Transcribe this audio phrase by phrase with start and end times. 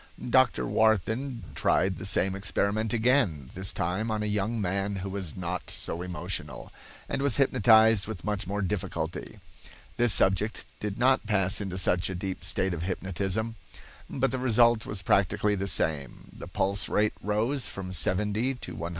[0.27, 0.65] Dr.
[0.65, 5.69] Warthin tried the same experiment again, this time on a young man who was not
[5.69, 6.71] so emotional,
[7.07, 9.37] and was hypnotized with much more difficulty.
[9.97, 13.57] This subject did not pass into such a deep state of hypnotism,
[14.09, 16.29] but the result was practically the same.
[16.35, 18.89] The pulse rate rose from 70 to 120.